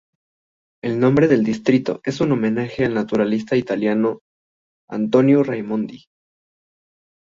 [0.83, 4.21] El nombre del distrito es un homenaje al naturalista italiano
[4.89, 6.05] Antonio Raimondi.